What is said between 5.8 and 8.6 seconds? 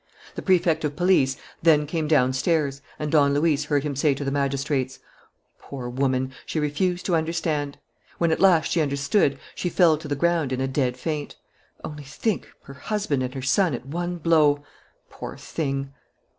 woman! She refused to understand.... When at